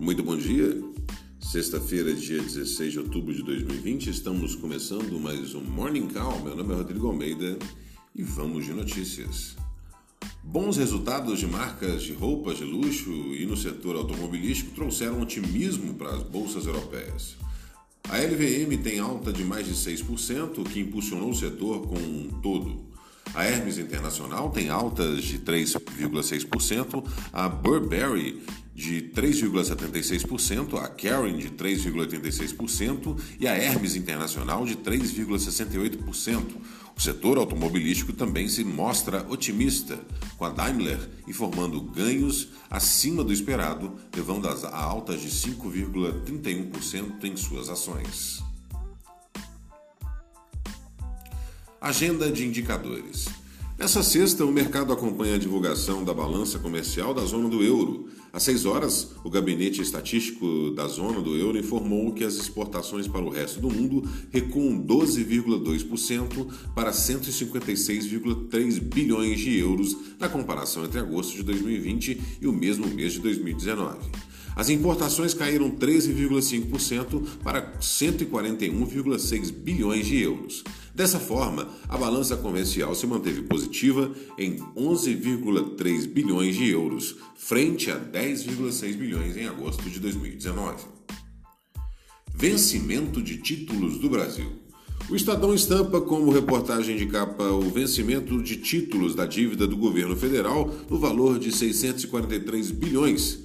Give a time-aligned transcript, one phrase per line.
[0.00, 0.82] Muito bom dia.
[1.38, 6.40] Sexta-feira, dia 16 de outubro de 2020, estamos começando mais um Morning Call.
[6.40, 7.58] Meu nome é Rodrigo Almeida
[8.14, 9.56] e vamos de notícias.
[10.42, 16.16] Bons resultados de marcas de roupas de luxo e no setor automobilístico trouxeram otimismo para
[16.16, 17.36] as bolsas europeias.
[18.08, 22.40] A LVM tem alta de mais de 6%, o que impulsionou o setor como um
[22.40, 22.88] todo.
[23.34, 28.42] A Hermes Internacional tem altas de 3,6%, a Burberry
[28.80, 36.56] de 3,76%, a Kering de 3,86% e a Hermes Internacional de 3,68%.
[36.96, 40.00] O setor automobilístico também se mostra otimista,
[40.38, 40.98] com a Daimler
[41.28, 48.42] informando ganhos acima do esperado, levando a altas de 5,31% em suas ações.
[51.78, 53.26] Agenda de indicadores.
[53.80, 58.10] Nessa sexta, o mercado acompanha a divulgação da balança comercial da zona do euro.
[58.30, 63.24] Às 6 horas, o Gabinete Estatístico da zona do euro informou que as exportações para
[63.24, 71.34] o resto do mundo recuam 12,2% para 156,3 bilhões de euros na comparação entre agosto
[71.36, 73.96] de 2020 e o mesmo mês de 2019.
[74.54, 80.62] As importações caíram 13,5% para 141,6 bilhões de euros.
[80.94, 87.98] Dessa forma, a balança comercial se manteve positiva em 11,3 bilhões de euros, frente a
[87.98, 90.84] 10,6 bilhões em agosto de 2019.
[92.34, 94.50] Vencimento de títulos do Brasil.
[95.08, 100.16] O Estadão estampa como reportagem de capa o vencimento de títulos da dívida do governo
[100.16, 103.40] federal no valor de 643 bilhões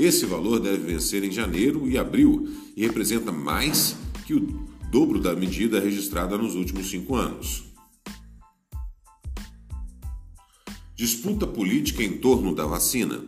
[0.00, 5.34] esse valor deve vencer em janeiro e abril e representa mais que o dobro da
[5.36, 7.64] medida registrada nos últimos cinco anos.
[10.96, 13.24] Disputa política em torno da vacina.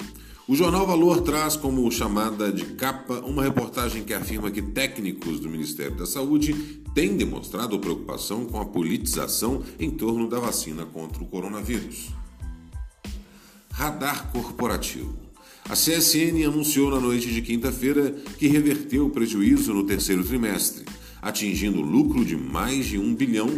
[0.48, 5.48] O jornal Valor traz como chamada de capa uma reportagem que afirma que técnicos do
[5.48, 6.52] Ministério da Saúde
[6.94, 12.08] têm demonstrado preocupação com a politização em torno da vacina contra o coronavírus.
[13.70, 15.16] Radar corporativo.
[15.68, 20.84] A CSN anunciou na noite de quinta-feira que reverteu o prejuízo no terceiro trimestre,
[21.22, 23.48] atingindo lucro de mais de um bilhão.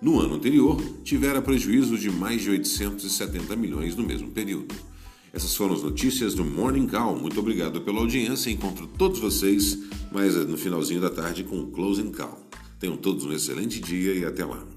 [0.00, 4.74] No ano anterior, tivera prejuízo de mais de 870 milhões no mesmo período.
[5.32, 7.16] Essas foram as notícias do Morning Call.
[7.16, 8.50] Muito obrigado pela audiência.
[8.50, 9.78] Encontro todos vocês,
[10.10, 12.38] mas no finalzinho da tarde com o Closing Call.
[12.78, 14.71] Tenham todos um excelente dia e até lá.